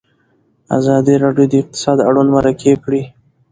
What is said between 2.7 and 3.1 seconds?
کړي.